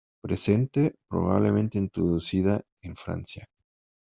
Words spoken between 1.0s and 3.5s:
probablemente introducida, en Francia.